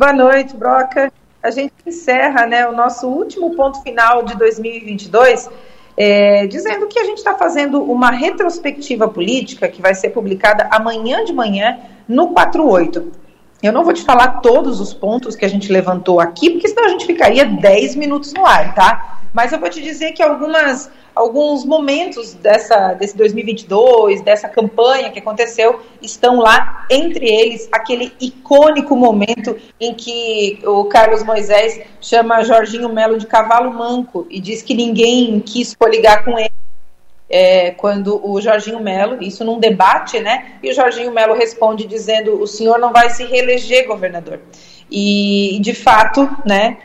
[0.00, 1.12] Boa noite, Broca.
[1.42, 5.50] A gente encerra né, o nosso último ponto final de 2022
[5.94, 11.22] é, dizendo que a gente está fazendo uma retrospectiva política que vai ser publicada amanhã
[11.22, 13.12] de manhã no 48.
[13.62, 16.86] Eu não vou te falar todos os pontos que a gente levantou aqui, porque senão
[16.86, 19.19] a gente ficaria 10 minutos no ar, tá?
[19.32, 25.18] Mas eu vou te dizer que algumas, alguns momentos dessa, desse 2022, dessa campanha que
[25.18, 32.92] aconteceu, estão lá, entre eles, aquele icônico momento em que o Carlos Moisés chama Jorginho
[32.92, 36.50] Melo de cavalo manco e diz que ninguém quis coligar com ele
[37.30, 40.56] é, quando o Jorginho Melo, isso num debate, né?
[40.60, 44.40] E o Jorginho Melo responde dizendo: o senhor não vai se reeleger governador.
[44.90, 46.78] E, de fato, né?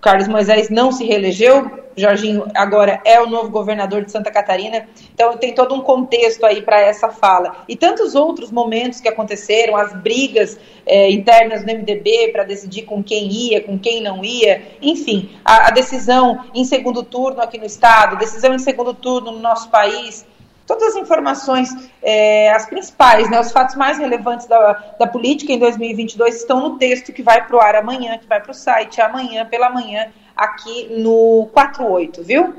[0.00, 5.36] Carlos Moisés não se reelegeu, Jorginho agora é o novo governador de Santa Catarina, então
[5.36, 7.64] tem todo um contexto aí para essa fala.
[7.68, 13.02] E tantos outros momentos que aconteceram, as brigas é, internas no MDB para decidir com
[13.02, 17.66] quem ia, com quem não ia, enfim, a, a decisão em segundo turno aqui no
[17.66, 20.24] Estado, decisão em segundo turno no nosso país,
[20.70, 21.68] todas as informações,
[22.00, 26.78] é, as principais, né, os fatos mais relevantes da, da política em 2022 estão no
[26.78, 30.06] texto que vai para o ar amanhã, que vai para o site amanhã, pela manhã,
[30.36, 32.54] aqui no 48, viu?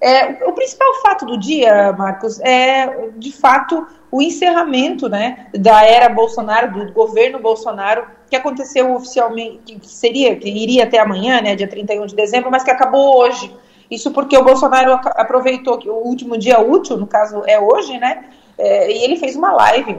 [0.00, 6.08] É, o, principal fato do dia, Marcos, é de fato o encerramento né, da era
[6.08, 11.68] Bolsonaro, do governo Bolsonaro, que aconteceu oficialmente, que seria, que iria até amanhã, né, dia
[11.68, 13.54] 31 de dezembro, mas que acabou hoje.
[13.90, 18.24] Isso porque o Bolsonaro aproveitou que o último dia útil, no caso é hoje, né?
[18.56, 19.98] É, e ele fez uma live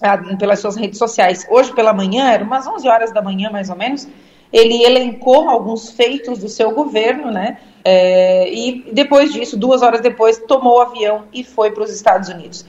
[0.00, 1.46] ah, pelas suas redes sociais.
[1.48, 4.08] Hoje pela manhã, era umas 11 horas da manhã mais ou menos,
[4.52, 7.58] ele elencou alguns feitos do seu governo, né?
[7.84, 12.28] É, e depois disso, duas horas depois, tomou o avião e foi para os Estados
[12.28, 12.66] Unidos.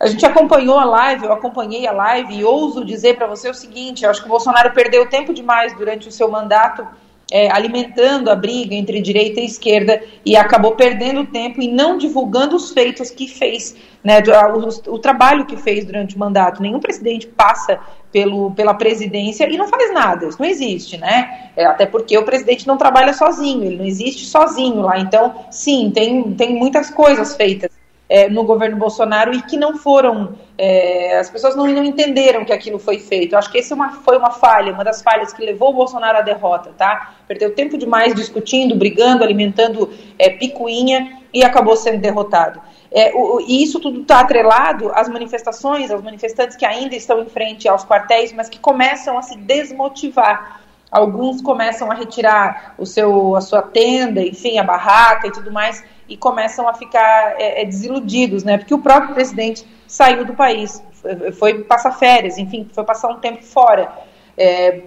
[0.00, 3.54] A gente acompanhou a live, eu acompanhei a live e ouso dizer para você o
[3.54, 6.86] seguinte: eu acho que o Bolsonaro perdeu tempo demais durante o seu mandato
[7.30, 12.56] é, alimentando a briga entre direita e esquerda e acabou perdendo tempo e não divulgando
[12.56, 14.22] os feitos que fez, né,
[14.54, 16.62] o, o, trabalho que fez durante o mandato.
[16.62, 17.78] Nenhum presidente passa
[18.10, 21.50] pelo, pela presidência e não faz nada, isso não existe, né?
[21.54, 24.98] É, até porque o presidente não trabalha sozinho, ele não existe sozinho lá.
[24.98, 27.77] Então, sim, tem, tem muitas coisas feitas
[28.08, 32.52] é, no governo Bolsonaro e que não foram, é, as pessoas não, não, entenderam que
[32.52, 33.34] aquilo foi feito.
[33.34, 36.18] Eu acho que essa é foi uma falha, uma das falhas que levou o Bolsonaro
[36.18, 37.14] à derrota, tá?
[37.26, 42.60] Perdeu tempo demais discutindo, brigando, alimentando é, picuinha e acabou sendo derrotado.
[42.90, 47.26] É, o, e isso tudo está atrelado às manifestações, aos manifestantes que ainda estão em
[47.26, 50.62] frente aos quartéis, mas que começam a se desmotivar.
[50.90, 55.84] Alguns começam a retirar o seu, a sua tenda, enfim, a barraca e tudo mais,
[56.08, 58.56] e começam a ficar é, é, desiludidos, né?
[58.56, 63.18] Porque o próprio presidente saiu do país, foi, foi passar férias, enfim, foi passar um
[63.18, 63.92] tempo fora.
[64.36, 64.80] É,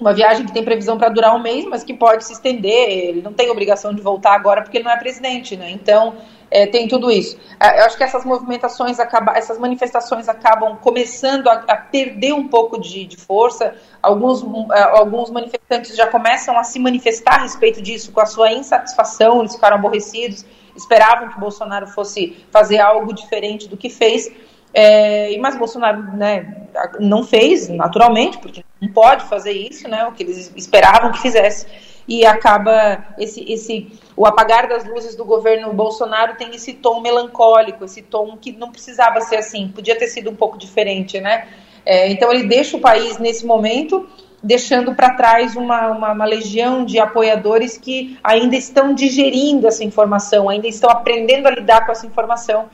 [0.00, 2.88] uma viagem que tem previsão para durar um mês, mas que pode se estender.
[2.88, 5.70] Ele não tem obrigação de voltar agora porque ele não é presidente, né?
[5.70, 6.14] Então
[6.50, 7.38] é, tem tudo isso.
[7.60, 12.48] É, eu acho que essas movimentações acabam, essas manifestações acabam começando a, a perder um
[12.48, 13.74] pouco de, de, força.
[14.02, 18.50] Alguns, é, alguns manifestantes já começam a se manifestar a respeito disso com a sua
[18.52, 20.44] insatisfação, eles ficaram aborrecidos
[20.76, 24.30] esperavam que Bolsonaro fosse fazer algo diferente do que fez.
[24.72, 26.66] É, mas Bolsonaro né,
[27.00, 31.66] não fez, naturalmente, porque não pode fazer isso, né, o que eles esperavam que fizesse.
[32.08, 37.84] E acaba esse, esse o apagar das luzes do governo Bolsonaro tem esse tom melancólico,
[37.84, 41.46] esse tom que não precisava ser assim, podia ter sido um pouco diferente, né?
[41.86, 44.08] É, então ele deixa o país nesse momento
[44.42, 50.48] deixando para trás uma, uma, uma, legião de apoiadores que ainda estão digerindo essa informação,
[50.48, 52.70] ainda estão aprendendo a lidar com essa informação,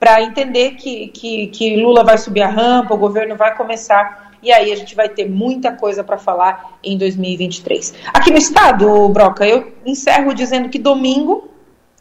[0.00, 4.50] para entender que, que, que Lula vai subir a rampa, o governo vai começar, e
[4.50, 7.94] aí a gente vai ter muita coisa para falar em 2023.
[8.14, 11.50] Aqui no estado, Broca, eu encerro dizendo que domingo,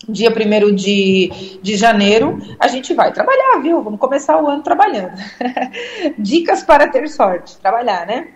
[0.07, 3.83] dia 1 de, de janeiro, a gente vai trabalhar, viu?
[3.83, 5.21] Vamos começar o ano trabalhando.
[6.17, 8.29] Dicas para ter sorte, trabalhar, né?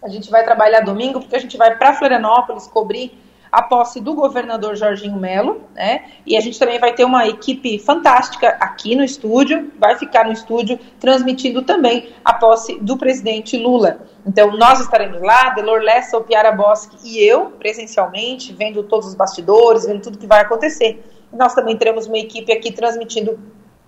[0.00, 3.18] A gente vai trabalhar domingo porque a gente vai para Florianópolis cobrir
[3.50, 6.04] a posse do governador Jorginho Melo, né?
[6.26, 10.32] E a gente também vai ter uma equipe fantástica aqui no estúdio, vai ficar no
[10.32, 14.00] estúdio transmitindo também a posse do presidente Lula.
[14.26, 19.14] Então nós estaremos lá, Delor Lessa, o Piara Bosque e eu, presencialmente, vendo todos os
[19.14, 21.02] bastidores, vendo tudo que vai acontecer.
[21.32, 23.38] E nós também teremos uma equipe aqui transmitindo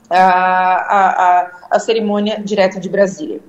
[0.09, 3.41] a, a, a, a cerimônia direto de Brasília.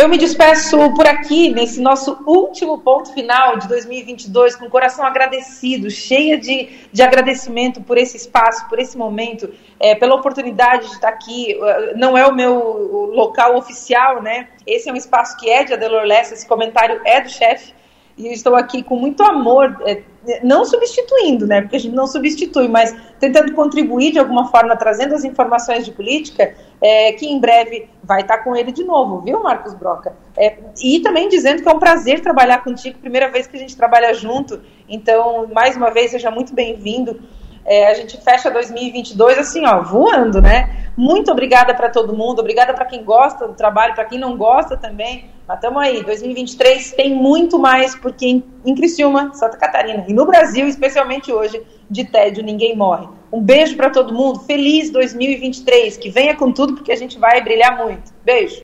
[0.00, 5.04] Eu me despeço por aqui, nesse nosso último ponto final de 2022, com o coração
[5.04, 10.94] agradecido, cheia de, de agradecimento por esse espaço, por esse momento, é, pela oportunidade de
[10.94, 11.54] estar aqui.
[11.96, 14.48] Não é o meu local oficial, né?
[14.66, 17.74] Esse é um espaço que é de Adelor Lessa, esse comentário é do chefe,
[18.16, 20.02] e estou aqui com muito amor, é,
[20.42, 21.62] não substituindo, né?
[21.62, 25.92] Porque a gente não substitui, mas tentando contribuir de alguma forma, trazendo as informações de
[25.92, 30.14] política, é, que em breve vai estar com ele de novo, viu, Marcos Broca?
[30.36, 33.76] É, e também dizendo que é um prazer trabalhar contigo, primeira vez que a gente
[33.76, 37.20] trabalha junto, então, mais uma vez, seja muito bem-vindo.
[37.64, 40.79] É, a gente fecha 2022 assim, ó, voando, né?
[40.96, 44.76] Muito obrigada para todo mundo, obrigada para quem gosta do trabalho, para quem não gosta
[44.76, 45.30] também.
[45.46, 50.26] Mas estamos aí, 2023 tem muito mais, porque em, em Criciúma, Santa Catarina e no
[50.26, 53.08] Brasil, especialmente hoje, de tédio ninguém morre.
[53.32, 57.40] Um beijo para todo mundo, feliz 2023, que venha com tudo, porque a gente vai
[57.42, 58.12] brilhar muito.
[58.24, 58.56] Beijo.